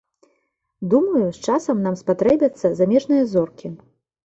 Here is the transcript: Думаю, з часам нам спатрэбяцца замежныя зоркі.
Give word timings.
Думаю, 0.93 1.21
з 1.35 1.39
часам 1.51 1.77
нам 1.89 1.95
спатрэбяцца 2.03 2.67
замежныя 2.83 3.31
зоркі. 3.37 3.75